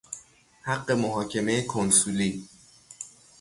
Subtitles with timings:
[0.61, 2.47] حق محاکمه کنسولی